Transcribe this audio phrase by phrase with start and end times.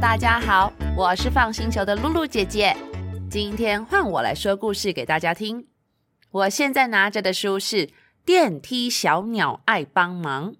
[0.00, 2.74] 大家好，我是放星球的露露姐姐。
[3.28, 5.66] 今天换我来说故事给大家听。
[6.30, 7.86] 我现在拿着的书是
[8.24, 10.52] 《电梯小鸟爱帮忙》，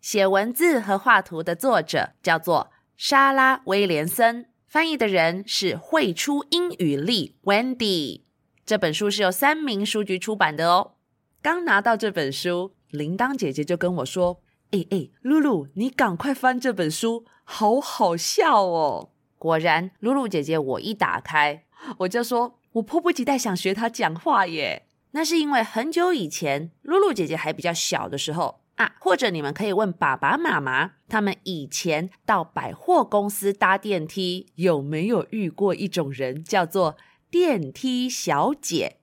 [0.00, 8.20] 写文字和画图的作者叫做莎拉·威廉森，翻译的人是会出英语力 Wendy。
[8.64, 10.92] 这本书是由三名书局出版的哦。
[11.42, 14.40] 刚拿到这本书，铃铛姐姐就跟我说
[14.70, 21.64] ：“哎哎，露露，你赶快翻这本书，好好笑哦！”果然，露露姐姐我一打开，
[22.00, 24.82] 我就说：“我迫不及待想学她讲话耶。”
[25.12, 36.96] 那是因为很久以前，露露姐姐还比较小的时候啊，或者你们可以问爸爸妈妈，他们以前到百货公司搭电梯，有没有遇过一种人，叫做
[37.30, 38.96] 电梯小姐。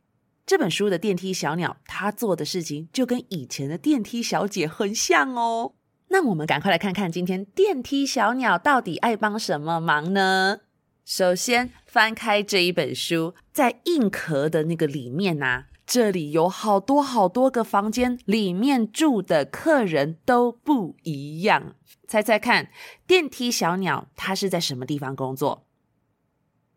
[0.46, 5.73] 这本书的电梯小鸟，她做的事情就跟以前的电梯小姐很像哦。
[6.10, 10.60] 那我们赶快来看看今天电梯小鸟到底爱帮什么忙呢？
[11.06, 21.76] 首先翻开这一本书，在硬壳的那个里面啊，这里有好多好多个房间，里面住的客人都不一样。
[22.08, 22.70] 猜猜看，
[23.08, 25.66] 电梯小鸟它是在什么地方工作？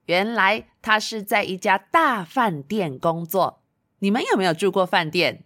[0.07, 3.63] 原来它是在一家大饭店工作。
[3.99, 5.45] 你们有没有住过饭店？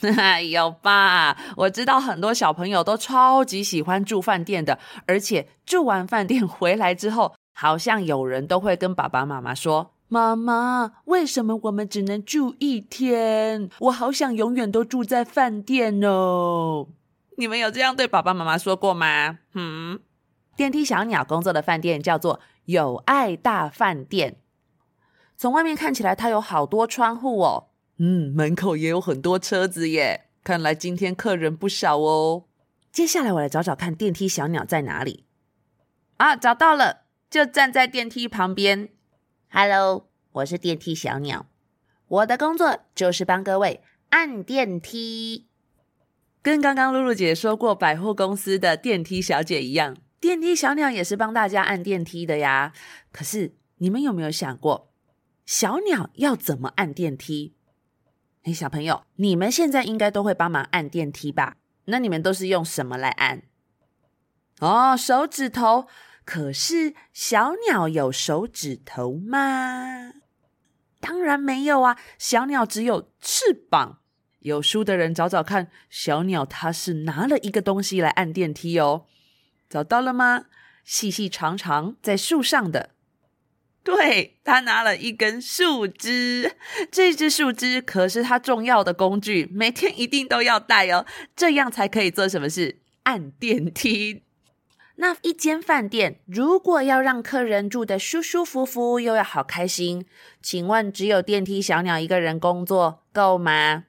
[0.50, 1.36] 有吧？
[1.56, 13.70] 我知道很多小朋友都超级喜欢住饭店的，而且住完饭店回来之后，好像有人都会跟爸爸妈妈说：“妈妈，为什么我们只能住一天？
[13.80, 16.88] 我好想永远都住在饭店哦。”
[17.38, 19.38] 你们有这样对爸爸妈妈说过吗？
[19.54, 19.98] 嗯，
[20.56, 24.36] 电梯小鸟工作的饭店叫做友爱大饭店，
[25.36, 27.68] 从外面看起来，它有好多窗户哦。
[27.98, 32.44] 嗯，门口也有很多车子耶，看来今天客人不少哦。
[32.92, 35.24] 接下来我来找找看电梯小鸟在哪里。
[36.18, 38.90] 啊，找到了，就站在电梯旁边。
[39.50, 41.46] Hello，我是电梯小鸟，
[42.08, 45.46] 我的工作就是帮各位按电梯。
[46.42, 49.96] 跟刚刚露露姐说过百货公司的电梯小姐一样。
[50.20, 52.72] 电梯小鸟也是帮大家按电梯的呀。
[53.10, 54.92] 可是你们有没有想过，
[55.46, 57.55] 小鸟要怎么按电梯？
[58.46, 61.56] 诶，小朋友，你们现在应该都会帮忙按电梯吧？
[61.86, 63.42] 那你们都是用什么来按？
[64.60, 65.88] 哦，手指头。
[66.24, 70.12] 可是小鸟有手指头吗？
[71.00, 73.98] 当然没有啊，小鸟只有翅膀。
[74.40, 79.06] 有书的人找找看，小鸟它是拿了一个东西来按电梯哦。
[79.68, 80.44] 找到了吗？
[80.84, 82.90] 细细长长，在树上的。
[83.86, 86.56] 对，他拿了一根树枝，
[86.90, 92.80] 这支树枝可是他重要的工具，每天一定都要带哦，这样才可以做什么事？
[93.04, 94.24] 按电梯。
[94.96, 100.04] 那一间饭店如果要让客人住得舒舒服服，又要好开心，
[100.42, 103.84] 请问只有电梯小鸟一个人工作够吗？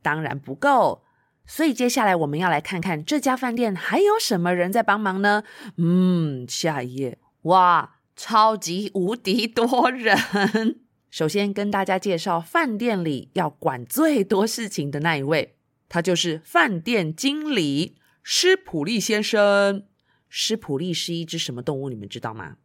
[0.00, 1.04] 当然不够。
[1.44, 5.42] 所以接下来我们要来看看这家饭店还有什么人在帮忙呢？
[5.76, 10.80] 嗯，下一页，哇，超级无敌多人！
[11.10, 15.56] 首先跟大家介绍饭店里要管最多事情的那一位，
[15.88, 19.86] 他就是饭店经理施普利先生。
[20.28, 21.90] 施普利是一只什么动物？
[21.90, 22.56] 你们知道吗？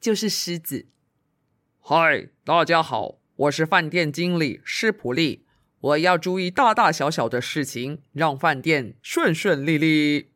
[0.00, 0.86] 就是狮子。
[1.80, 5.44] 嗨，大家好，我是饭店经理施普利。
[5.80, 10.30] 我要注意大大小小的事情，让饭店顺顺利利。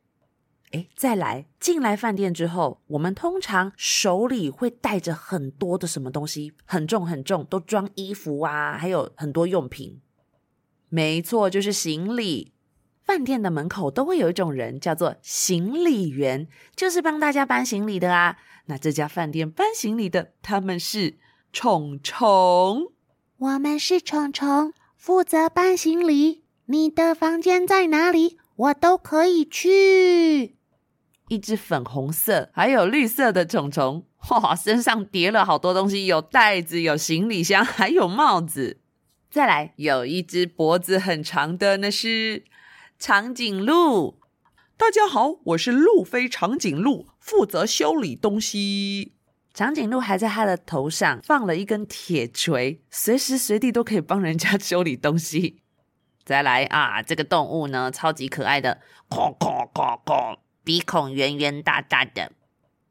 [0.71, 9.99] 诶，再来，进来饭店之后，我们通常手里会带着很多的什么东西，很重很重，都装衣服啊，还有很多用品。
[10.89, 12.53] 没错，就是行李。
[13.03, 18.37] 饭店的门口都会有一种人，叫做行李员，就是帮大家搬行李的啊。
[18.65, 21.17] 那这家饭店搬行李的，他们是
[21.51, 22.91] 虫虫。
[23.37, 24.73] 我们是虫虫。
[24.95, 28.37] 负责搬行李，你的房间在哪里？
[28.55, 30.57] 我都可以去。
[31.29, 38.81] 一只粉红色还有绿色的虫虫，哇，身上叠了好多东西，有袋子，有行李箱，还有帽子。
[39.29, 42.43] 再来，有一只脖子很长的，那是
[42.97, 44.19] 长颈鹿。
[44.75, 49.13] 大家好，我是路飞长颈鹿，负责修理东西。
[49.53, 55.61] 长颈鹿还在它的头上放了一根铁锤，随时随地都可以帮人家修理东西。
[56.25, 58.79] 再来啊，这个动物呢，超级可爱的，
[59.09, 60.37] 哐哐哐哐，
[60.69, 62.31] 鼻孔圆圆大大的。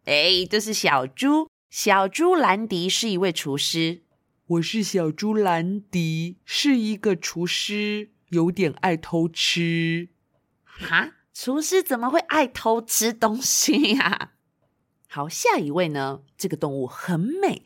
[0.06, 4.02] 哎，这是小猪，小猪兰迪是一位厨师。
[4.46, 10.08] 我是小猪兰迪，是一个厨师，有点爱偷吃。
[10.64, 14.32] 哈，厨师怎么会爱偷吃东西呀？
[15.06, 16.22] 好，下一位呢？
[16.36, 17.62] 这个动物很美。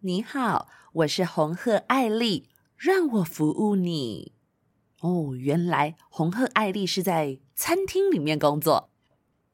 [0.00, 4.32] 你好，我是红鹤艾丽，让我服务你。
[5.02, 8.88] 哦，原来红鹤艾丽是在餐厅里面工作。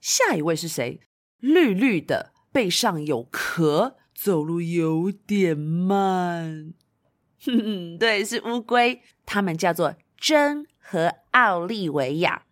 [0.01, 1.01] 下一位是谁？
[1.39, 6.75] 绿绿的，背上有壳，走路有点慢。
[7.45, 9.03] 哼哼，对，是乌龟。
[9.27, 12.45] 它们叫做珍和奥利维亚。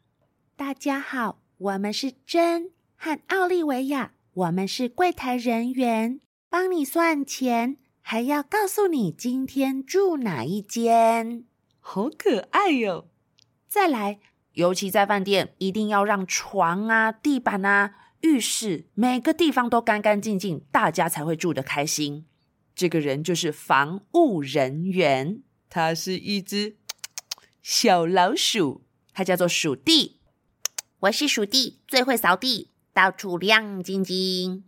[0.56, 11.44] 大家好，我们是珍和奥利维亚，我们是柜台人员，帮你算钱，还要告诉你今天住哪一间。
[11.80, 13.08] 好可爱哟！
[13.68, 14.18] 再来，
[14.56, 22.24] 尤其在饭店，一定要让床啊、地板啊、浴室每个地方都干干净净，大家才会住得开心。
[22.74, 26.78] 这个人就是防务人员，他是一只
[27.62, 30.20] 小老鼠，他叫做鼠弟。
[31.00, 34.64] 我是鼠弟，最会扫地，到处亮晶晶。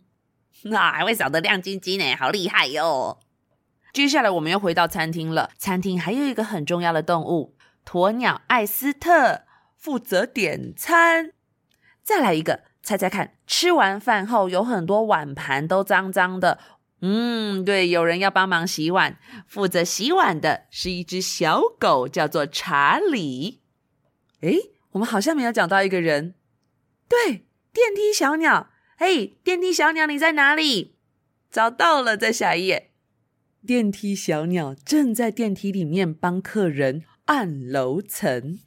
[0.65, 3.17] 那还会扫得亮晶晶呢，好厉害哟！
[3.91, 5.49] 接下来我们又回到餐厅了。
[5.57, 9.45] 餐厅还有一个很重要的动物——鸵鸟艾斯特，
[9.79, 11.31] 负责点餐。
[12.03, 16.59] 再来一个，猜猜看，吃完饭后有很多碗盘都脏脏的。
[17.01, 19.17] 嗯，对，有人要帮忙洗碗。
[19.47, 23.61] 负责洗碗的是一只小狗，叫做查理。
[24.41, 24.59] 诶
[24.91, 26.35] 我们好像没有讲到一个人，
[27.07, 28.69] 对，电梯小鸟。
[28.97, 30.97] 嘿，电梯小鸟，你在哪里？
[31.49, 32.91] 找到了，在下一页。
[33.65, 38.59] 电梯小鸟正在电梯里面帮客人按楼层。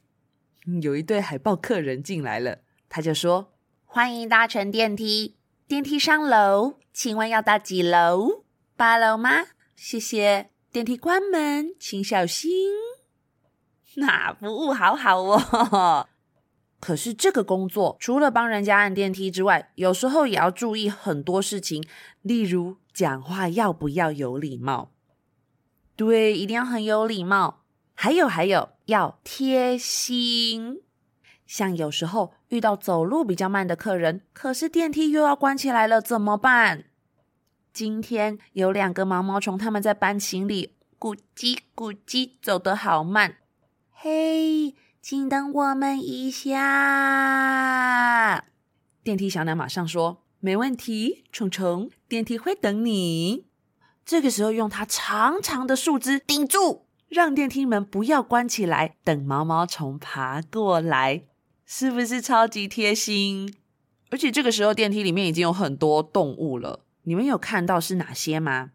[0.80, 3.52] 有一对海豹客人进来了，他就说
[3.84, 5.36] ：“欢迎搭乘电梯，
[5.66, 8.44] 电梯上楼，请问要到几楼？
[8.76, 9.46] 八楼吗？
[9.74, 10.50] 谢谢。
[10.70, 12.50] 电梯关门，请小心。
[13.96, 16.08] 那服务好好哦。”
[16.78, 21.84] 可是这个工作除了帮人家按电梯之外，有时候也要注意很多事情，
[22.22, 24.92] 例如讲话要不要有礼貌。
[25.94, 27.62] 对，一定要很有礼貌。
[27.94, 30.82] 还有还有，要贴心。
[31.46, 36.84] 像有时候遇到走路比较慢的客人，可是电梯又要关起来了，怎么办？
[37.72, 43.36] 今天有两个毛毛虫，他们在搬行李，咕叽咕叽走得好慢。
[43.90, 44.74] 嘿。
[45.04, 46.54] 请等我们一下。
[49.02, 53.46] 电梯小鸟马上说：“没问题，虫虫，电梯会等你。”
[54.06, 61.24] 这个时候，用它长长的树枝顶住，让电梯门不要关起来，等毛毛虫爬过来，
[61.66, 63.54] 是不是超级贴心？
[64.10, 66.86] 而且这个时候，电梯里面已经有很多动物了。
[67.02, 68.70] 你们有看到是哪些吗？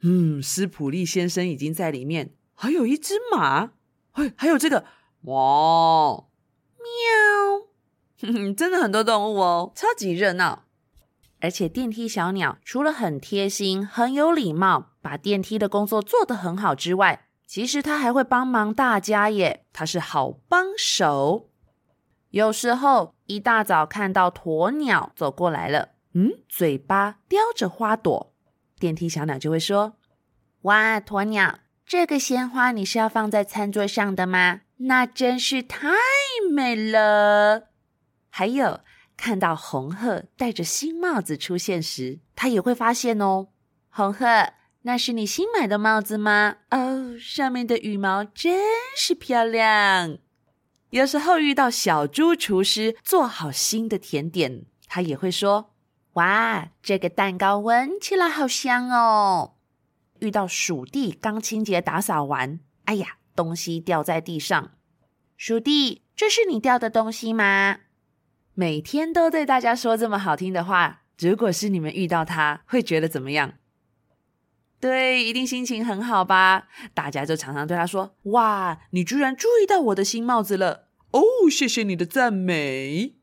[0.00, 3.72] 嗯，斯普利先生已经在里面，还有一只马，
[4.12, 4.86] 嘿，还有这个。
[5.24, 6.24] 哇，
[6.78, 7.68] 喵！
[8.22, 10.64] 哼哼，真的很多动物哦，超级热闹。
[11.40, 19.66] 而且电梯小鸟除了很贴心、很有礼貌，把电梯的工作做得很好之外，其实它还会帮忙大家耶。
[19.74, 21.50] 它是好帮手。
[22.30, 28.32] 有时候一大早看到鸵鸟走过来了，嗯，嘴巴叼着花朵，
[28.78, 29.96] 电梯小鸟就会说
[30.62, 35.90] ：“哇，鸵鸟，这个鲜花你是要放在餐桌上的吗？”那真是太
[36.50, 37.68] 美了。
[38.30, 38.80] 还有，
[39.14, 43.48] 看到红鹤戴着新帽子出现时，他也会发现哦。
[43.90, 44.24] 红鹤，
[44.82, 46.56] 那是你新买的帽子吗？
[46.70, 48.60] 哦，上面的羽毛真
[48.96, 50.18] 是漂亮。
[50.90, 55.72] 有时候遇到小猪厨师做好新的甜点，他也会说
[56.14, 59.54] ：“哇，这个蛋糕闻起来好香哦。”
[60.20, 63.16] 遇到鼠弟刚清洁打扫完，哎呀。
[63.34, 64.72] 东西掉在地上，
[65.38, 67.78] 鼠弟，这是你掉的东西吗？
[68.52, 73.54] 每天都对大家说这么好听的话，如果是你们遇到他，会觉得怎么样？
[74.82, 76.66] 对，一定心情很好吧？
[76.92, 83.14] 大家就常常对他说：“哇，你居然注意到我的新帽子了！”哦，谢谢你的赞美。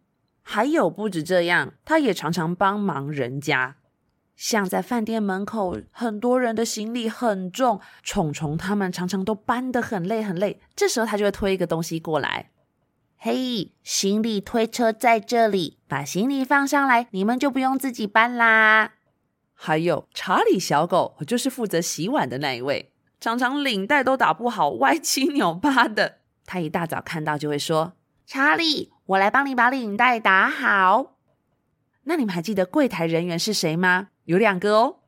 [0.42, 3.76] 还有不止这样，他也常常帮忙人家。
[4.38, 10.62] 像在饭店门口，很多人的行李很重，虫虫他们常常都搬得很累很累。
[10.74, 12.52] 这时候他就会推一个东西过来，
[13.18, 18.94] 嘿，行李推车在这里，把行李放上来，你们就不用自己搬啦。
[19.62, 26.20] 还有查理小狗，就是负责洗碗的那一位，常常领带都打不好，歪七扭八的。
[26.46, 27.92] 他一大早看到就会说
[28.26, 31.18] ：“查理，我来帮你把领带打好。”
[32.04, 34.08] 那你们还记得柜台人员是谁吗？
[34.24, 35.00] 有两个哦，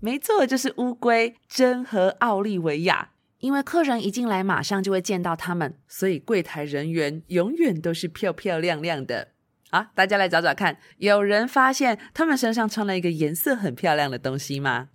[0.00, 3.10] 没错，就是乌龟珍和奥利维亚。
[3.40, 9.32] 因为客人一进来马上就会见到他们，所以柜台人员永远都是漂漂亮亮的。
[9.72, 14.88] 啊，大家来找找看，有人发现他们身上穿了一个颜色很漂亮的东西吗？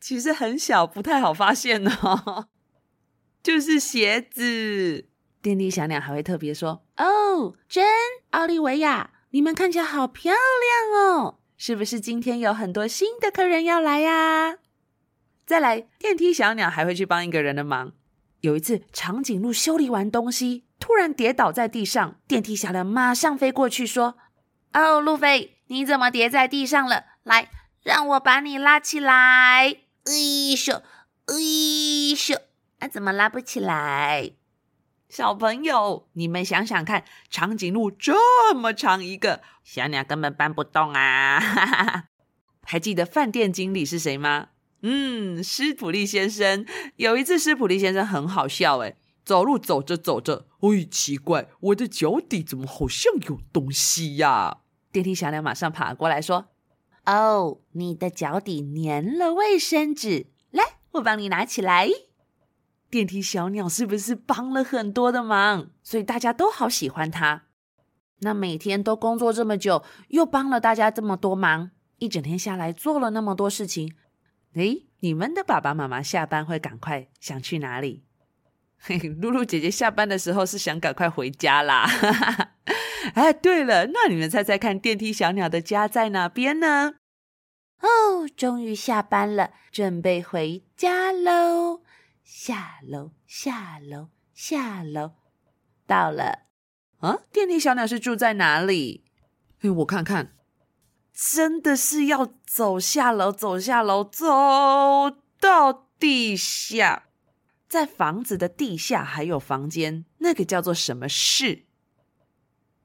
[0.00, 2.48] 其实很小，不太好发现哦。
[3.42, 5.06] 就是鞋子。
[5.42, 7.84] 电梯小鸟还会特别说：“哦，珍，
[8.30, 14.58] 奥利维亚，你们看起来好漂亮哦，是不是今天有很多新的客人要来呀？”
[15.44, 17.92] 再来，电梯小鸟还会去帮一个人的忙。
[18.40, 24.16] 有一次，长颈鹿修理完东西，突然跌倒在地上，电梯小鸟马上飞过去说
[24.72, 27.04] ：“哦，路飞，你怎么跌在地上了？
[27.22, 27.50] 来，
[27.82, 30.12] 让我把你拉起来。”哎
[30.56, 30.80] 咻，
[31.26, 31.34] 哎
[32.16, 32.38] 咻，
[32.78, 34.30] 啊，怎么拉不起来？
[35.10, 41.38] 小朋友，你们想想看，长颈鹿这么长一个，小鸟根本搬不动啊！
[41.40, 42.04] 哈哈哈。
[42.62, 44.49] 还记得饭店经理是谁吗？
[44.82, 46.64] 嗯，施普利先生。
[46.96, 54.58] 有一次，施普利先生很好笑，诶，走路走着走着，哎，奇怪，我的脚底怎么好像有东西呀？
[54.90, 56.46] 电梯小鸟马上爬过来说
[57.06, 61.88] ：“哦，你的脚底粘了卫生纸，来，我帮你拿起来。”
[62.90, 65.70] 电梯小鸟是不是帮了很多的忙？
[65.84, 67.44] 所以大家都好喜欢它。
[68.20, 73.94] 那每天都工作这么久，又帮了大家这么多忙，一整天下来做了那么多事情。
[74.54, 78.04] 诶，你们的爸爸妈妈下班会赶快想去哪里？
[78.78, 81.86] 嘿， 露露姐姐下班的时候是想赶快回家啦。
[83.14, 86.94] 哎，对了，那你们猜猜看，电梯小鸟的家在哪边呢？
[87.80, 91.82] 哦，终于下班了，准备回家喽！
[92.24, 95.12] 下楼，下楼，下楼，
[95.86, 96.40] 到了。
[96.98, 99.04] 啊，电梯小鸟是住在哪里？
[99.62, 100.32] 哎，我看看。
[101.20, 104.26] 真的是要走下楼，走下楼，走
[105.38, 107.08] 到地下，
[107.68, 111.66] 在房子的地下还有房间，那个叫做什么室？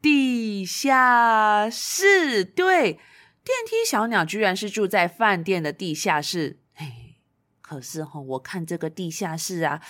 [0.02, 2.44] 地下室。
[2.44, 3.00] 对，
[3.44, 6.60] 电梯小鸟居然是住在饭店的地下室。
[6.74, 7.16] 嘿，
[7.62, 9.82] 可是哈、哦，我看这个地下室啊，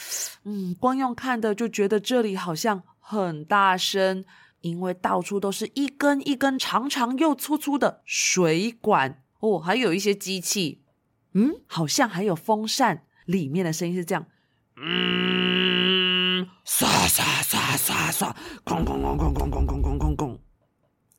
[0.43, 4.23] 嗯，光用看的就觉得这里好像很大声。
[4.65, 10.81] 因为到处都是一根一根长长又粗粗的水管哦，还有一些机器，
[11.33, 14.25] 嗯，好像还有风扇，里面的声音是这样，
[14.77, 20.39] 嗯，沙沙沙沙沙，哐哐哐哐哐哐哐哐哐。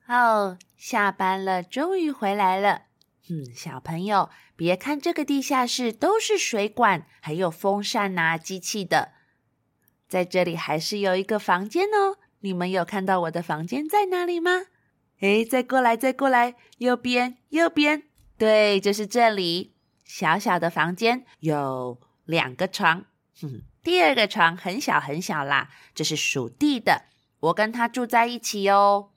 [0.08, 2.82] 哦，下班了，终于回来了。
[3.30, 9.12] 嗯，小朋友，别看这个地下室都是水管，还有风扇呐、啊，机器的，
[10.08, 12.16] 在这里还是有一个房间哦。
[12.46, 14.66] 你们有看到我的房间在哪里吗？
[15.18, 18.04] 诶，再过来，再过来，右边，右边，
[18.38, 19.74] 对，就是这里。
[20.04, 23.04] 小小的房间有两个床，
[23.42, 27.06] 哼，第二个床很小很小啦，这是属地的，
[27.40, 29.10] 我跟他住在一起哦。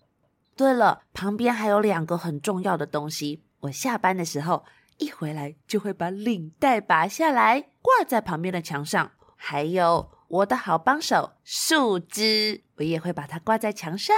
[0.57, 4.65] 对了，旁边还有两个很重要的东西，我下班的时候
[4.97, 10.09] 一回来就会把领带拔下来挂在旁边的墙上，还有。
[10.29, 14.15] 我的好帮手树枝，我也会把它挂在墙上。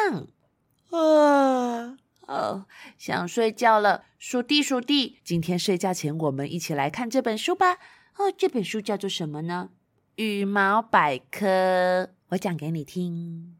[0.89, 2.65] 啊，哦，
[2.97, 5.19] 想睡觉了，属地属地。
[5.23, 7.77] 今天睡觉前，我们一起来看这本书吧。
[8.17, 9.69] 哦，这本书叫做什么呢？
[10.15, 12.09] 羽毛百科。
[12.29, 13.55] 我讲给你听。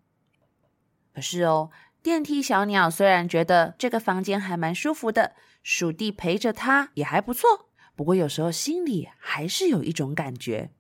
[1.14, 1.72] 可是哦，
[2.04, 7.70] 电梯小鸟虽然觉得这个房间还蛮舒服的，鼠地陪着它也还不错。
[7.96, 10.72] 不过有时候心里还是有一种感觉。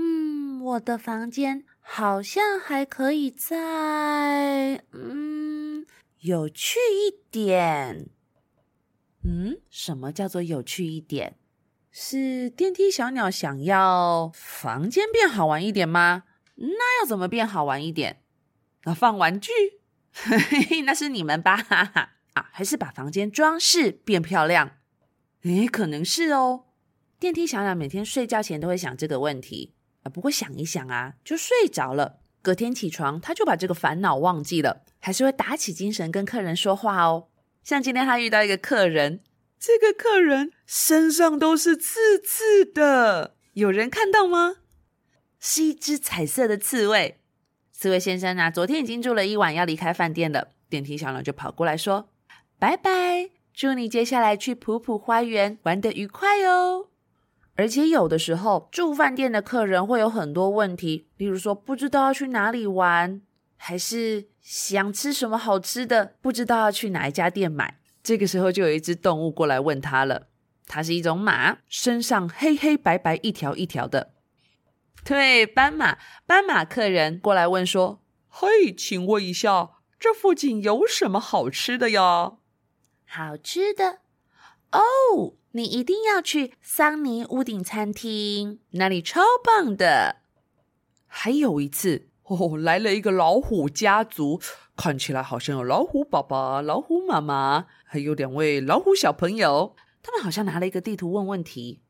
[0.00, 5.84] 嗯我的房间好像还可以再嗯
[6.20, 8.08] 有趣一点。
[9.24, 11.36] 嗯，什么叫做有趣一点？
[11.90, 16.24] 是电梯小鸟想要房间变好玩一点吗？
[16.54, 18.22] 那要怎么变好玩一点？
[18.84, 19.50] 啊，放玩具？
[20.12, 21.56] 嘿嘿，那是你们吧？
[21.56, 24.76] 哈哈啊，还是把房间装饰变漂亮？
[25.42, 26.66] 诶，可能是哦。
[27.18, 29.74] 电梯小鸟每天睡觉前都会想这个问题。
[30.02, 32.20] 啊不过想一想啊，就睡着了。
[32.40, 37.28] 隔天起床，他就把这个烦恼忘记了，还是会打起精神跟客人说话哦。
[37.62, 39.20] 像今天他遇到一个客人，
[39.58, 44.56] 这个客人身上都是刺刺的，有人看到吗？
[45.40, 47.20] 是一只彩色的刺猬。
[47.72, 50.48] 刺猬先生啊，昨天已经住了一晚，要离开饭店了。
[50.68, 52.08] 电梯小鸟就跑过来说
[52.58, 56.88] ：“拜拜，祝你接下来去普普花园玩得愉快哦。”
[57.58, 63.20] 而且有的时候住饭店的客人会有很多问题，例如说不知道要去哪里玩，
[63.56, 67.80] 还是想吃什么好吃的，不知道要去哪一家店买。
[68.00, 70.28] 这个时候就有一只动物过来问他了，
[70.68, 74.12] 它是一种马，身上黑黑白白一条一条的。
[75.04, 82.34] 对，斑马，斑马客人过来问说：“嘿，请问一下，这附近有什么好吃的呀？”
[83.04, 83.98] 好吃的
[84.72, 90.16] 哦，你一定要去桑尼屋顶餐厅，那里超棒的。
[91.06, 94.40] 还有一次，哦，来了一个老虎家族，
[94.76, 99.74] 看起来好像有老虎爸爸、老虎妈妈，还有两位老虎小朋友。
[100.02, 101.80] 他们好像拿了一个地图问问题。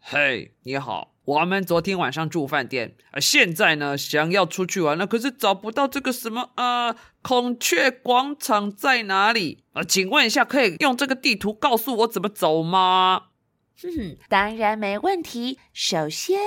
[0.00, 9.64] 嘿，你好，我们昨天晚上住饭店，呃，现在呢想要出去玩了，可是找不到这个什么呃孔雀广场在哪里？
[9.72, 13.28] 呃，请问一下，可以用这个地图告诉我怎么走吗？
[13.80, 15.58] 哼哼，当然没问题。
[15.72, 16.38] 首先，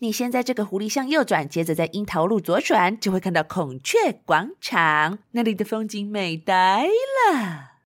[0.00, 7.76] 你先在这个狐狸向右转，接着在樱桃路左转，就会看到孔雀广场，那里的风景美呆了。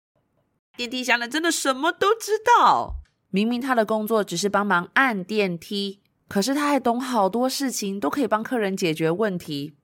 [0.76, 2.97] 电梯小人真的什么都知道。
[3.30, 6.00] 明明他的工作只是帮忙按电梯，
[6.31, 9.75] 可是他还懂好多事情，都可以帮客人解决问题。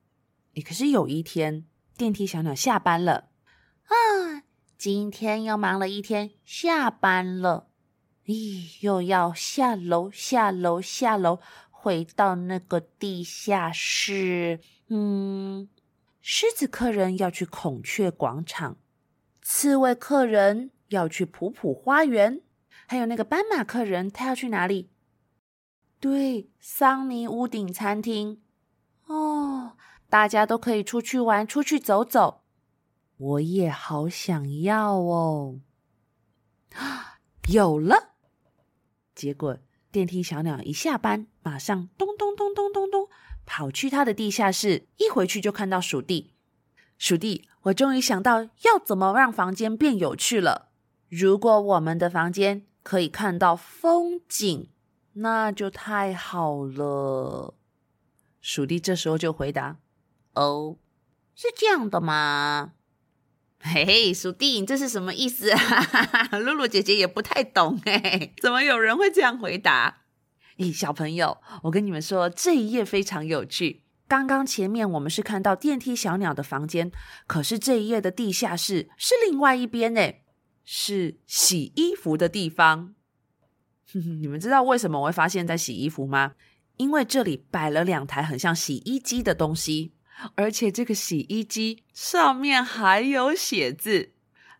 [0.64, 1.64] 可是有一天，
[1.96, 3.30] 电梯小鸟下班了
[3.86, 4.44] 啊，
[4.78, 7.66] 今天又忙了一天，下班了。
[8.26, 14.60] 咦，又要下楼，下楼，下楼，回到那个地下室。
[14.88, 15.68] 嗯，
[16.20, 18.76] 狮子客人要去孔雀广场，
[19.42, 22.40] 刺猬客人要去普普花园。
[22.86, 24.90] 还有那个斑马客人，他要去哪里？
[25.98, 28.40] 对，桑尼屋顶餐厅。
[29.06, 29.76] 哦，
[30.08, 32.42] 大家都可以出去玩，出去走走。
[33.16, 35.60] 我也好想要哦。
[37.48, 38.10] 有了！
[39.14, 39.58] 结果
[39.90, 43.08] 电梯小鸟一下班，马上咚咚咚咚咚咚
[43.46, 46.34] 跑去他的地下室，一回去就看到鼠弟。
[46.98, 50.70] 鼠弟，我终于想到要怎么让房间变有趣了。
[51.08, 54.68] 如果我们的房间可以看到风景，
[55.18, 57.54] 那就太好了。
[58.40, 59.78] 鼠弟这时候就回答
[60.34, 60.76] ：“哦，
[61.34, 62.72] 是这样的吗？”
[63.60, 66.28] 嘿嘿，鼠弟，你这是什么意思啊？
[66.38, 70.02] 露露姐姐也不太懂哎，怎么有人会这样回答？
[70.58, 73.82] 咦，小朋友，我跟你们说，这一页非常有趣。
[74.06, 76.92] 刚刚前面我们是看到电梯小鸟的房间，
[77.26, 80.22] 可是这一页的地下室是另外一边哎。
[80.68, 82.95] 是洗衣服的地方。
[84.20, 86.32] 你们知道为什么我会发现在洗衣服吗？
[86.76, 89.92] 因为这里摆了两台很像洗衣机的东西，
[90.34, 94.12] 而且这个洗衣机上面还有写字。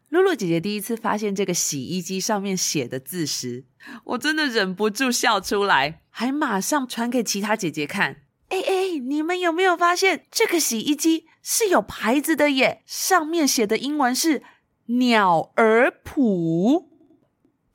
[0.08, 3.64] 露露姐姐第一次发现这个洗衣机上面写的字时，
[4.04, 8.22] 我真的忍不住笑出来，还马上传给其他姐姐看。
[8.48, 12.82] 哎哎，你们有没有发现这个洗衣机是有牌子的耶？
[12.86, 14.42] 上面写的英文是。
[14.88, 16.95] 鸟儿谱，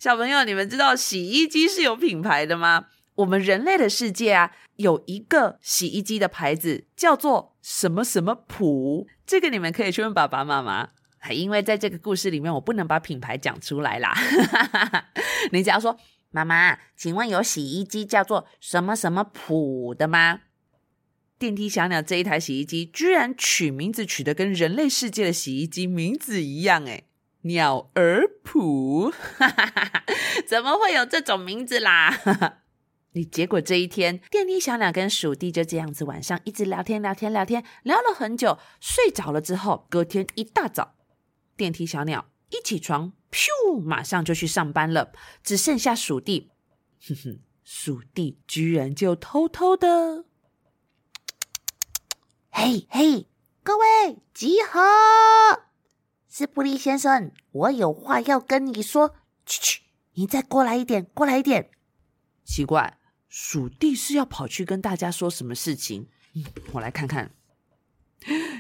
[0.02, 2.88] 小朋友，你们知道洗衣机是有品牌的吗？
[3.18, 10.90] 我们人类的世界啊，有一个洗衣机的牌子叫做什么什么普，这个你们可以去问爸爸妈妈。
[11.30, 14.12] 因为在这个故事里面，我不能把品牌讲出来啦。
[15.54, 15.96] 你只要说，
[16.32, 20.40] 妈妈，请问有洗衣机叫做什么什么普的吗？
[21.38, 27.04] 电梯小鸟这一台洗衣机居然取名字取得跟人类世界的洗衣机名字一样，诶，
[27.44, 29.12] 鸟儿铺，
[30.48, 32.62] 怎么会有这种名字啦？
[33.14, 40.96] 你结果这一天，电梯小鸟跟鼠弟就这样子晚上一直聊天聊天聊天，聊了很久，睡着了之后，隔天一大早，
[41.58, 45.12] 电梯小鸟一起床，咻，马上就去上班了，
[45.44, 46.52] 只剩下鼠弟，
[47.06, 50.26] 哼哼，鼠弟居然就偷偷的。
[52.50, 53.28] 嘿嘿，
[53.64, 55.71] 各位集合！
[56.34, 59.16] 斯普利先生，我有话要跟你说。
[59.46, 59.82] 去去，
[60.14, 61.72] 你再过来一点，过来一点。
[62.46, 66.08] 奇怪，鼠弟是要跑去跟大家说什么事情？
[66.34, 67.36] 嗯，我来看看。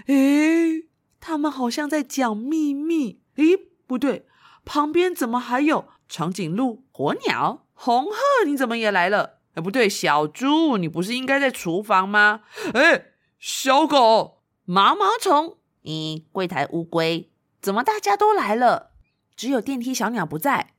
[0.08, 0.90] 诶，
[1.22, 3.22] 他们好像在讲秘密。
[3.36, 3.56] 诶，
[3.88, 4.28] 不对，
[4.66, 8.46] 旁边怎么还有长颈鹿、火鸟、红鹤？
[8.46, 9.40] 你怎么也来了？
[9.54, 12.42] 诶，不对，小猪，你不是应该在厨房吗？
[12.74, 13.14] 诶。
[13.40, 17.31] 小狗、毛毛虫，你，柜台乌龟，
[17.62, 18.94] 怎么大家都来了，
[19.36, 20.74] 只有电梯小鸟不在？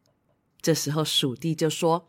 [0.61, 2.09] 这时候鼠弟就说：“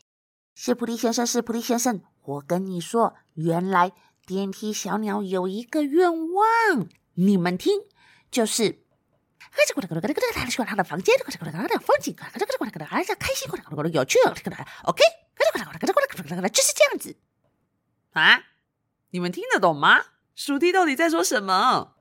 [0.55, 3.91] 是普利先生，是普利先生，我跟你说，原来
[4.25, 7.81] 电梯小鸟有一个愿望，你们听，
[8.31, 8.83] 就是，
[9.37, 9.73] 他喜
[10.57, 12.29] 欢他的房间，他的风景，他
[13.15, 13.47] 开心，
[13.93, 14.17] 有趣
[14.83, 15.03] ，OK，
[16.51, 17.15] 就是这样子
[18.13, 18.43] 啊，
[19.11, 20.05] 你们听得懂吗？”
[20.35, 21.92] 鼠弟到底在说什么？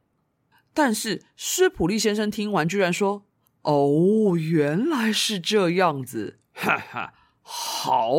[0.75, 3.25] 但是施普利先生听完，居然说
[3.63, 8.11] ：“哦，原来是这样子，哈哈，好，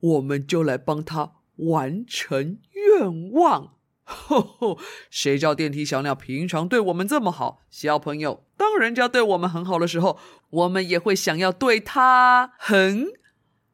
[0.00, 3.74] 我们就来帮他完成愿望。
[4.04, 4.78] 吼吼，
[5.10, 7.60] 谁叫电梯小鸟平常对我们这么好？
[7.70, 10.18] 小朋友，当人家对我们很好的时候，
[10.50, 13.06] 我们也会想要对他很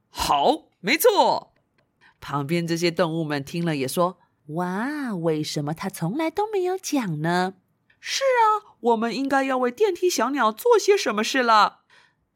[0.08, 0.68] 好。
[0.80, 1.54] 没错。
[2.20, 4.18] 旁边这些动物们听了也说
[4.54, 7.54] ：“哇，为什么他从来都没有讲呢？”
[8.00, 11.80] 是啊，我们应该要为电梯小鸟做些什么事了。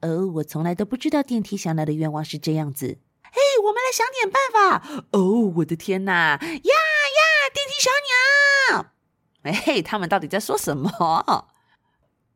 [0.00, 2.98] 哦，我从来都不知道电梯小鸟的愿望是这样子。
[3.22, 5.04] 嘿，我们来想点办法。
[5.12, 6.12] 哦，我的天哪！
[6.12, 7.20] 呀呀，
[7.54, 7.90] 电梯小
[8.74, 8.92] 鸟！
[9.42, 11.48] 哎，他们到底在说什么？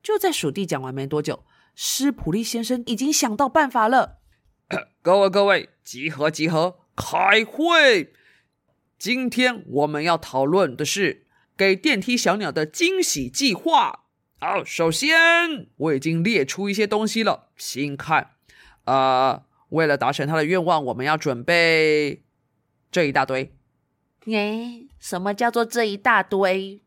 [0.03, 4.21] 就在鼠弟讲完没多久，施普利先生已经想到办法了。
[5.03, 8.13] 各位各位，集合集合，开会！
[8.99, 11.26] 今天我们要讨论的是
[11.57, 14.05] 给电梯小鸟的惊喜计划。
[14.39, 18.33] 好，首先我已经列出一些东西了，请看。
[18.85, 22.23] 啊、为了达成他的愿望，我们要准备
[22.93, 23.53] 这一大堆。
[24.27, 26.83] 耶，什么叫做这一大堆？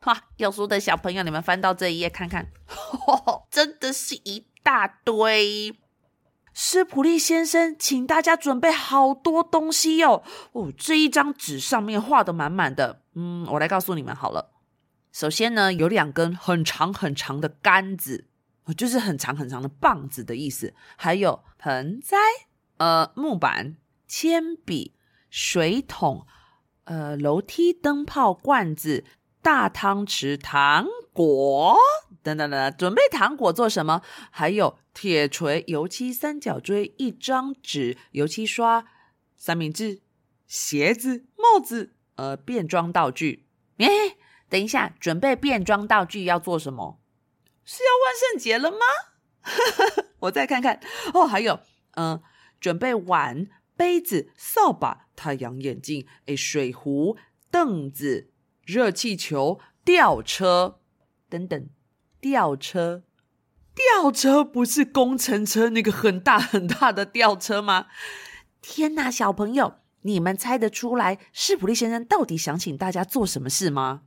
[0.00, 5.74] 哈，有书的小朋友，你们翻到这一页看看，呵呵，真的是一大堆。
[6.58, 10.22] 施普利先生，请大家准备好多东西哟！
[10.52, 13.02] 哦，这一张纸上面画得满满的。
[13.14, 14.54] 嗯，我来告诉你们好了。
[15.12, 18.28] 首先呢，有两根很长很长的杆子，
[18.74, 20.72] 就是很长很长的棒子的意思。
[20.96, 22.16] 还有盆栽、
[22.78, 23.76] 呃，木板、
[24.08, 24.94] 铅笔、
[25.28, 26.26] 水桶、
[26.84, 29.04] 呃，楼梯、灯泡、罐子、
[29.42, 31.76] 大汤匙、糖果。
[32.26, 34.02] 等等等，准备糖果做什么？
[34.32, 38.84] 还有铁锤、油漆、三角锥、一张纸、油漆刷、
[39.36, 40.00] 三明治、
[40.48, 43.46] 鞋子、帽子，呃，变装道具。
[43.78, 43.86] 哎，
[44.48, 47.00] 等一下，准备变装道具要做什么？
[47.64, 48.78] 是要万圣节了吗？
[50.20, 50.80] 我再看看
[51.14, 51.60] 哦，还有，
[51.92, 52.20] 嗯、
[52.58, 57.16] 准备碗、杯子、扫把、太阳眼镜、哎，水壶、
[57.52, 58.32] 凳子、
[58.64, 60.80] 热气球、吊车
[61.28, 61.68] 等等。
[62.20, 63.02] 吊车，
[63.74, 67.86] 吊车不是工程车那个很大很大的吊车吗？
[68.60, 74.02] 天哪，小朋友，你们猜得出来施普利先生到底想请大家做什么事吗？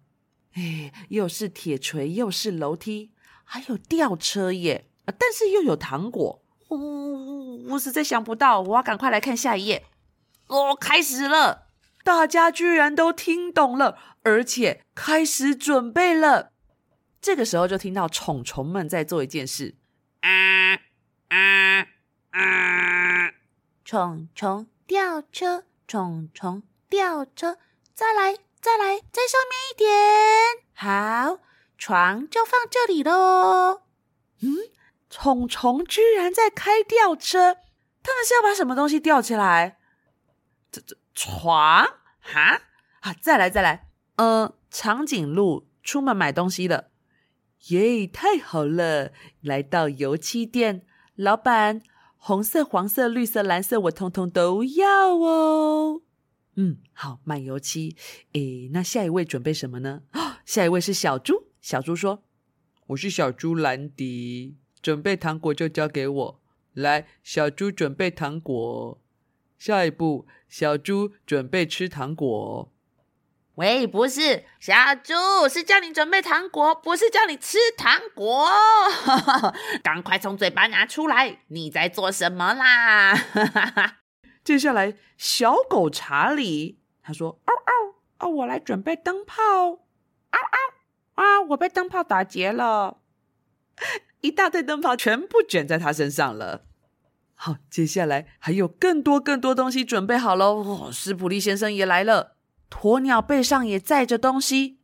[0.53, 3.11] 哎，又是铁锤，又是楼梯，
[3.43, 4.89] 还有吊车耶！
[5.17, 9.85] 但是又有糖果，我、哦、我实在想不到，我要赶快来看下一页。
[10.47, 11.67] 哦，开始了，
[12.03, 16.51] 大家居然都听懂了，而且开始准备了。
[17.21, 19.75] 这个时候就听到虫虫们在做一件事，
[20.21, 20.75] 啊
[21.27, 21.87] 啊
[22.31, 23.33] 啊！
[23.83, 27.57] 虫虫吊车，虫虫吊车，
[27.93, 29.89] 再来再来，再上面一点。
[30.73, 31.39] 好，
[31.77, 33.81] 床就放这里喽。
[34.41, 34.55] 嗯，
[35.09, 37.55] 虫虫居然在开吊车，
[38.01, 39.77] 他们是要把什么东西吊起来？
[40.71, 41.85] 这这床
[42.21, 42.61] 哈
[43.01, 43.13] 啊！
[43.19, 46.91] 再来再来，呃，长颈鹿出门买东西了。
[47.69, 49.11] 耶，太好了！
[49.41, 51.81] 来到油漆店，老板，
[52.17, 56.01] 红色、黄色、绿色、蓝色，我通通都要哦。
[56.55, 57.95] 嗯，好，买油漆。
[58.33, 60.01] 诶，那下一位准备什么呢？
[60.45, 61.47] 下一位是小猪。
[61.61, 62.23] 小猪说
[62.87, 66.41] ：“我是小猪兰迪，准备糖果就交给我。
[66.73, 69.01] 来，小猪准备糖果。
[69.57, 72.73] 下一步，小猪准备吃糖果。”
[73.59, 75.13] 喂，不是小猪，
[75.49, 78.47] 是叫你准备糖果，不是叫你吃糖果。
[79.83, 83.13] 赶快从嘴巴拿出来，你在做什么啦？
[84.45, 89.43] 接下来，小狗查理他说：“嗷嗷哦，我来准备灯泡。
[89.43, 89.77] 嗷
[90.31, 92.99] 嗷啊，我被灯泡打劫了，
[94.21, 96.63] 一大堆灯泡全部卷在他身上了。”
[97.35, 100.63] 好，接下来还有更多更多东西准备好喽。
[100.63, 102.37] 哦，斯普利先生也来了。
[102.69, 104.79] 鸵鸟背上也载着东西，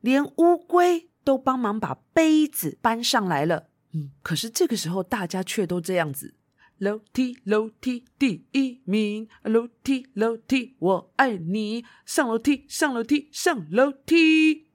[0.00, 3.68] 连乌龟都帮忙把杯子搬上来了。
[3.92, 6.34] 嗯，可是这个时候大家却都这样子：
[6.78, 14.68] 楼梯，楼梯，第一名；楼梯，楼梯，我爱你；上楼梯，上楼梯，上楼梯。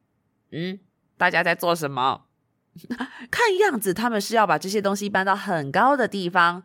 [0.51, 0.79] 嗯，
[1.17, 2.25] 大家在做什么？
[3.29, 6.63] 看样子他们是要把这些东西搬到很高的地方。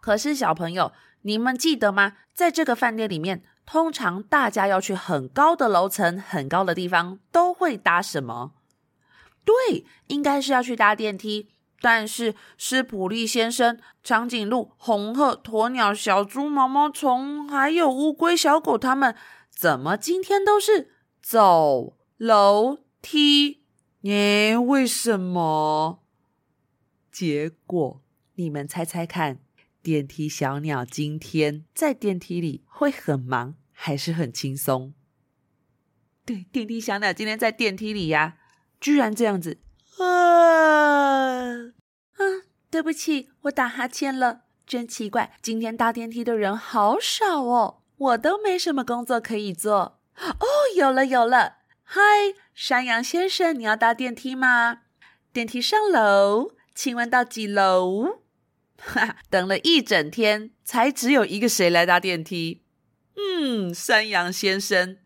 [0.00, 2.18] 可是小朋友，你们记得吗？
[2.34, 3.42] 在这个饭店里面。
[3.66, 8.52] 通常大家要去很高的楼层、很高的地方，都会搭什么？
[9.44, 11.50] 对，应该是要去搭电梯。
[11.82, 19.14] 但是施普利先生、长颈鹿、红鹤、鸵鸟、小猪、毛毛虫，还有乌龟、小狗，他们
[19.50, 23.62] 怎么今天都是走楼梯？
[24.00, 26.02] 耶，为什么？
[27.12, 28.00] 结果
[28.36, 29.38] 你们猜猜看。
[29.86, 34.92] 电梯小鸟今天在电梯里会很忙还是很轻松。
[36.24, 38.36] 对，电梯小鸟今天在电梯里呀，
[38.80, 39.60] 居然这样子
[39.98, 40.06] 啊
[41.54, 42.24] 啊！
[42.68, 50.00] 对不起，我打哈欠了，真奇怪，今天搭电梯的人好少哦，我都没什么工作可以做。
[50.16, 50.44] 哦，
[50.76, 52.00] 有了有了，嗨，
[52.52, 54.80] 山羊先生，你要搭电梯吗？
[55.32, 58.25] 电梯上楼，请问到几楼？
[58.78, 62.62] 哈， 等了一整天，才只有一个谁来搭电梯。
[63.16, 64.98] 嗯，山羊先生。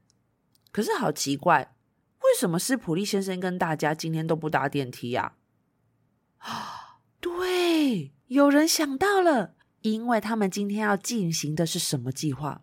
[0.72, 1.74] 可是好奇怪，
[2.20, 5.34] 为什么斯普利先生跟大家今天都不搭电梯呀？
[6.38, 12.62] 啊，对，有人想到了，因为他们今天要进行的是什么计划？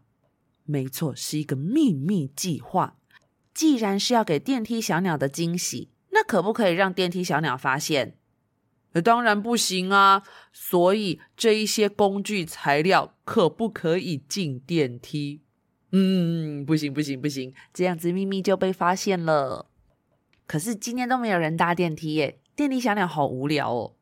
[0.64, 2.98] 没错，是一个秘密计划。
[3.54, 8.18] 既然是要给电梯小鸟的惊喜，那可不可以让电梯小鸟发现？
[9.04, 10.24] 当然不行啊！
[10.52, 15.42] 所以这一些工具材料可不可以进电梯？
[15.92, 19.68] 嗯，不行不行不行，这样子秘密就被发现了。
[20.46, 23.94] 可是今天都没有人搭电梯耶，电梯小鸟好无聊哦。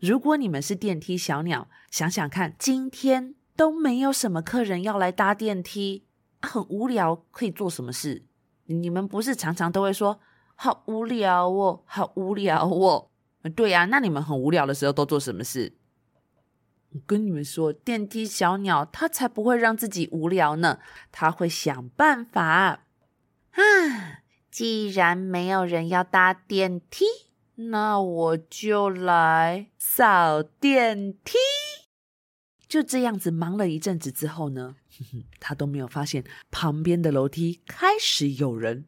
[0.00, 6.04] 如果你们是电梯小鸟，想想看，今天都没有什么客人要来搭电梯，
[6.40, 8.24] 很无聊，可以做什么事？
[8.66, 10.18] 你们不是常常都会说
[10.54, 13.09] 好无聊哦，好无聊哦。
[13.48, 15.72] 对呀，那你们很无聊的时候都做什么事？
[16.92, 20.80] 我跟你们说，电梯小鸟它才不会让自己无聊呢，
[21.12, 22.84] 它会想办法。
[23.52, 27.04] 啊，既然没有人要搭电梯，
[27.54, 31.38] 那我就来扫电梯。
[32.68, 38.84] 就这样子忙了一阵子之后呢，哼哼，他都没有发现旁边的楼梯开始有人。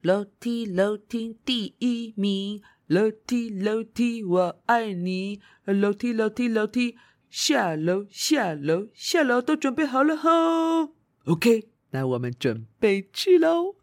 [0.00, 2.62] 楼梯，楼梯第一名。
[2.86, 5.40] 楼梯，楼梯，我爱你。
[5.64, 6.96] 楼梯，楼梯，楼梯，
[7.28, 10.94] 下楼，下楼，下楼，都准备好了吼。
[11.24, 13.74] OK，那我们准备去喽。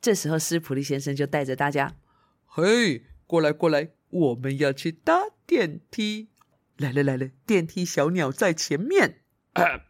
[0.00, 1.96] 这时候，斯普利先生就带着大家
[2.46, 6.30] ：“嘿，过来，过来，我们要去搭电梯。
[6.78, 9.20] 来了，来了，电梯小鸟在前面。
[9.52, 9.82] 呃，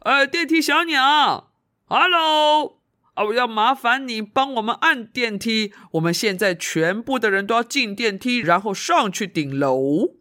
[0.00, 1.52] 呃，电梯小鸟
[1.86, 2.79] ，Hello。”
[3.24, 5.72] 我要麻烦你帮我们按电梯。
[5.92, 10.16] 我们现在全部的人都要进电梯，然后上去顶楼。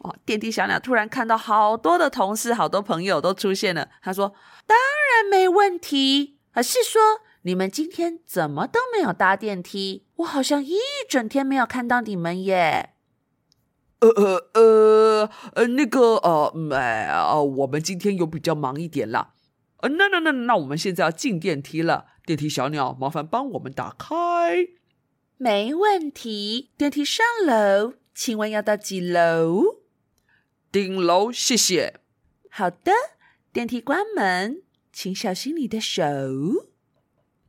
[0.00, 3.88] 哦，电梯小鸟突然看到好多的同事、好多朋友都出现了。
[4.00, 4.32] 他说
[4.66, 6.38] ：“当然没问题。
[6.52, 7.00] 而是说
[7.42, 10.06] 你们今天怎么都没有搭电梯？
[10.16, 10.76] 我好像一
[11.08, 12.90] 整天没有看到你们耶。”
[14.00, 19.34] 呃呃呃呃，那个呃，哎啊，我们今天有比较忙一点啦。
[19.78, 22.06] 呃，那那那那，我们现在要进电梯了。
[22.28, 24.68] 电梯小鸟，麻烦帮我们打开。
[25.38, 26.72] 没问题。
[26.76, 29.78] 电梯上楼，请问要到几楼？
[30.70, 32.00] 顶楼，谢谢。
[32.50, 32.92] 好的。
[33.50, 34.62] 电梯关门，
[34.92, 36.02] 请小心你的手。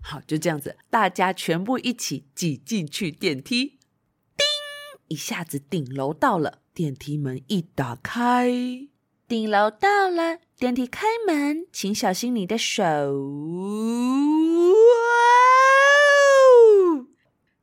[0.02, 3.80] 好，就这样子，大家全部一起挤进去电梯。
[4.38, 4.48] 叮，
[5.10, 6.62] 一下子顶楼到了。
[6.74, 8.50] 电梯门一打开，
[9.30, 10.40] 顶楼到了。
[10.58, 12.82] 电梯开门，请小心你的手。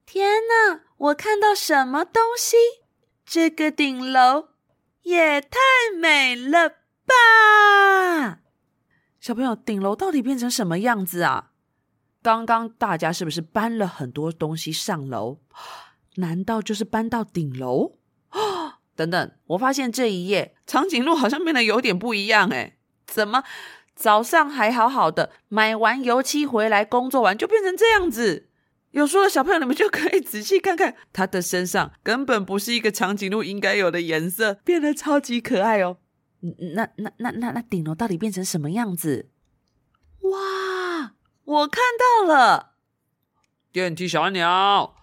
[0.07, 0.83] 天哪！
[0.97, 2.57] 我看到什么东西？
[3.25, 4.51] 这个顶楼
[5.03, 5.59] 也太
[6.01, 6.69] 美了
[7.05, 8.39] 吧！
[9.21, 11.51] 小朋友，顶楼到底变成什么样子啊？
[12.23, 15.41] 刚刚大家是不是搬了很多东西上楼？
[16.15, 17.99] 难道就是搬到顶楼？
[18.97, 22.79] 哦，等等，我发现这一页长颈鹿好像变得有点不一样诶。
[23.07, 23.45] 怎么
[23.95, 28.49] 早上还好好的，买完油漆回来工作完就变成这样子？
[28.93, 35.99] 有书的小朋友，你们就可以仔细看看，它的身上根本不是一个长颈鹿应该有的颜色，变得超级可爱哦。
[36.75, 39.29] 那那那那那顶楼到底变成什么样子？
[40.21, 41.13] 哇，
[41.45, 42.73] 我看到了！
[43.71, 44.96] 电梯小鸟，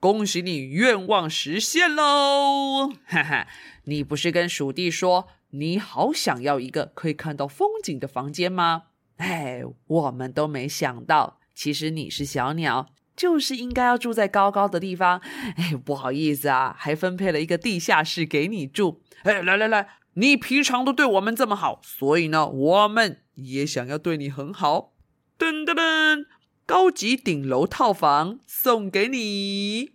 [0.00, 2.88] 恭喜你愿望实现喽！
[3.04, 3.46] 哈哈，
[3.84, 8.84] 你不是跟鼠弟说你好想要一个可以看到风景的房间吗？
[9.18, 12.88] 哎，我们都没想到，其实你是小鸟。
[13.14, 15.20] 就是应该要住在高高的地方，
[15.56, 19.02] 哎，不好意思啊，还分配了一个地下室给你住。
[19.24, 24.94] 哎，来来来，你平常都对我们这么好，所以呢，我们也想要对你很好。
[25.38, 26.24] 噔噔噔，
[26.70, 29.90] 高级顶楼套房送给你。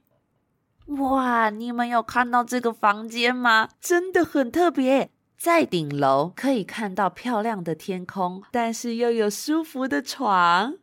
[0.88, 3.70] 哇，你们有看到这个房间吗？
[3.80, 10.74] 真的很特别，在顶楼可以看到漂亮的天空，但是又有舒服的床。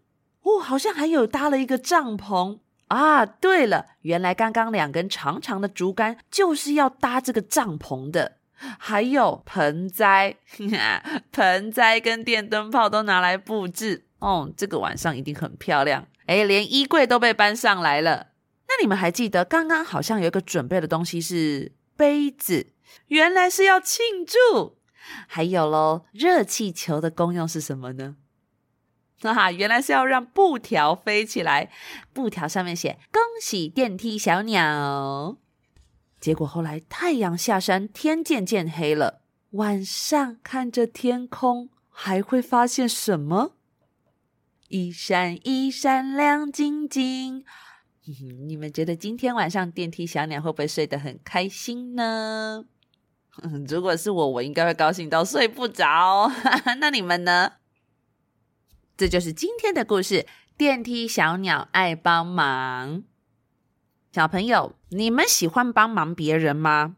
[0.41, 3.27] 哦，好像还有搭了一个帐篷啊！
[3.27, 8.39] 对了，原来刚刚两根长长的竹竿就是要搭这个帐篷的。
[8.79, 10.37] 还有盆栽，
[11.33, 16.07] 盆栽跟电灯泡都拿来布置，哦，这个晚上一定很漂亮。
[16.27, 18.29] 哎，连衣柜都被搬上来了。
[18.69, 22.69] 那你们还记得刚刚好像有一个准备的东西是杯子，
[23.09, 24.79] 原来是要庆祝。
[25.27, 28.15] 还有喽，热气球的功用是什么呢？
[29.21, 31.71] 哈哈，原来是要让布条飞起来，
[32.13, 35.37] 布条上面写“恭喜电梯小鸟”。
[36.21, 39.23] 结果后来太阳下山，天渐渐黑了。
[39.51, 43.57] 晚上看着天空，还会发现什么？
[44.73, 47.45] 一闪一闪亮晶晶。
[48.49, 52.65] 你们觉得今天晚上电梯小鸟会不会睡得很开心呢？
[53.69, 56.33] 如果是我，我应该会高兴到睡不着。
[56.81, 57.53] 那你们呢？
[58.97, 60.27] 这就是今天的故事。
[60.57, 63.03] 电梯小鸟爱帮忙。
[64.11, 66.97] 小朋友，你们喜欢帮忙别人吗？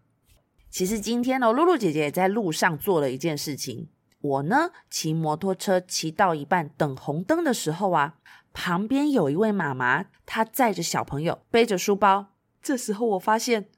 [0.70, 3.88] 其实今天哦，露露姐姐也在路上做了一件事情。
[4.24, 8.14] 我呢，骑摩托车骑到一半，等红灯的时候啊。
[8.54, 12.28] 旁边有一位妈妈，她载着小朋友，背着书包。
[12.62, 13.68] 这时候我发现，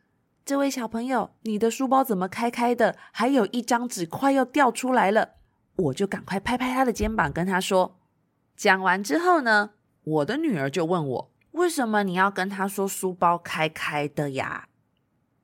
[0.45, 2.95] 这位小朋友，你的书包怎么开开的？
[3.11, 5.31] 还有一张纸快要掉出来了。
[5.77, 7.99] 我就赶快拍拍他的肩膀，跟他说。
[8.55, 9.71] 讲完之后呢，
[10.05, 14.69] 我的女儿就问我，为什么你要跟他说书包开开的呀？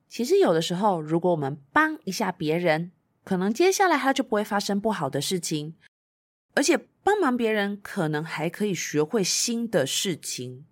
[0.09, 2.93] 其实有的时候，如果我们帮一下别人，
[3.25, 5.75] 可能接下来他就不会发生不好的事情。
[6.55, 10.67] 而且帮忙别人，可能还可以学会新的事情。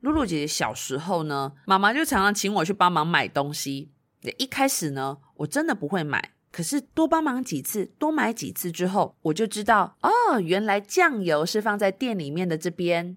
[0.00, 3.90] 露露姐姐小时候呢，妈妈就常常请我去帮忙买东西。
[4.38, 13.16] 一开始呢，我真的不会买，可是多帮忙几次，多买几次之后，我就知道哦，原来酱油是放在店里面的这边。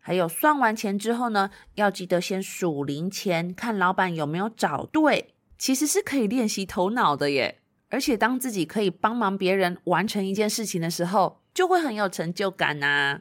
[0.00, 5.34] 还有算完钱之后呢，要记得先数零钱，看老板有没有找对。
[5.56, 7.61] 其实是可以练习头脑的耶。
[7.92, 13.20] 而且当自己可以帮忙别人完成一件事情的时候，就会很有成就感呐，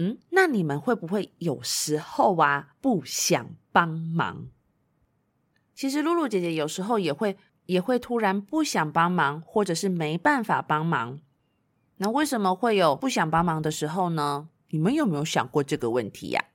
[0.00, 4.48] 嗯，那你们会不会有时候啊不想帮忙？
[5.76, 11.20] 其实露露姐姐有时候也会也会突然不想帮忙，或者是没办法帮忙。
[11.98, 14.48] 那为什么会有不想帮忙的时候呢？
[14.70, 16.46] 你们有没有想过这个问题呀？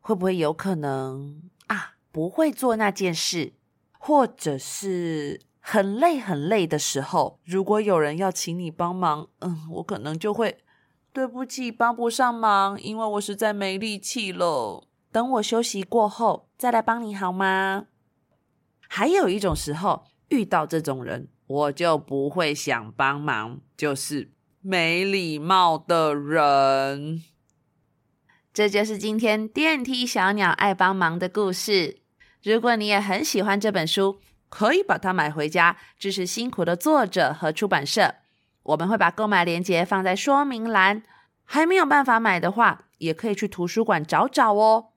[0.00, 3.52] 会不会有可能啊不会做那件事，
[3.98, 5.42] 或者是？
[5.70, 10.56] 很累很累的时候，如果有人要请你帮忙，嗯，我可能就会
[11.12, 14.88] 对不起，帮不上忙，因为我实在没力气了。
[15.12, 17.84] 等我休息过后再来帮你好吗？
[18.88, 27.22] 还有一种时候，遇到这种人，我就不会想帮忙，就是没礼貌的人。
[28.54, 32.00] 这就是今天电梯小鸟爱帮忙的故事。
[32.42, 38.14] 如果你也很喜欢这本书，可以把它买回家，支持辛苦的作者和出版社。
[38.62, 41.02] 我们会把购买链接放在说明栏。
[41.50, 44.88] 还没有办法买的话，也可以去图书馆找找哦。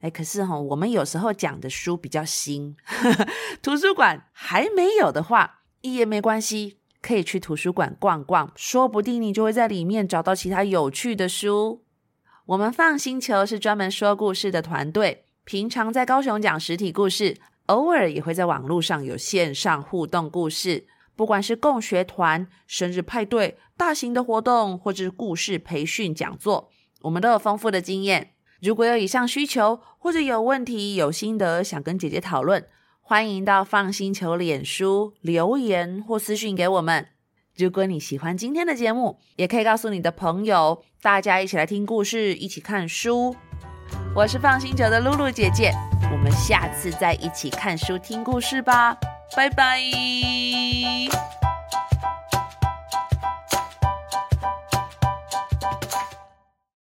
[0.00, 2.74] 哎，可是哈、哦，我们有时候讲的书比较新，
[3.62, 11.84] 图书馆还没有的话也没关系，可以去图书馆逛逛，说不定你就会在里面找到其他有趣的书。
[12.46, 17.36] 我们放星球是专门说故事的团队，平常在高雄讲实体故事。
[17.70, 26.68] 偶尔也会在网络上有线上互动故事，不管是共学团、生日派对、大型的活动，或者是故事培训讲座，
[27.02, 28.32] 我们都有丰富的经验。
[28.60, 32.66] 如果有以上需求，或者有问题、有心得想跟姐姐讨论，
[33.00, 37.06] 欢迎到 FUN 星球脸书留言或私讯给我们。
[37.56, 43.36] 如果你喜欢今天的节目，也可以告诉你的朋友，大家一起来听故事，一起看书。
[44.14, 45.72] 我是放心酒的露露姐姐。
[46.12, 48.96] 我们下次再一起看书、听故事吧，
[49.36, 49.80] 拜拜。